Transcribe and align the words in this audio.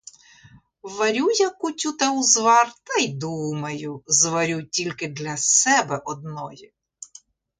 Варю 0.97 1.27
я 1.39 1.49
кутю 1.63 1.91
та 2.03 2.07
узвар 2.21 2.71
та 2.83 3.01
й 3.01 3.13
думаю: 3.13 4.03
зварю 4.07 4.63
тільки 4.63 5.07
для 5.07 5.37
себе 5.37 6.01
одної. 6.05 6.73